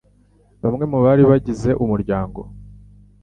bamwe 0.63 0.83
mu 0.91 0.99
bari 1.05 1.23
bagize 1.29 1.69
umuryango 1.83 2.39